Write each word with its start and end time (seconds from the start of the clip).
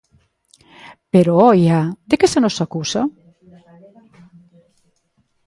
Pero, 1.13 1.31
¡oia!, 1.51 1.79
¿de 2.09 2.15
que 2.19 2.31
se 2.33 2.39
nos 2.43 2.57
acusa? 2.65 3.01